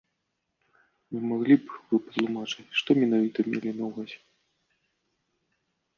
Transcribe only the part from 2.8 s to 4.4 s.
што менавіта мелі на ўвазе?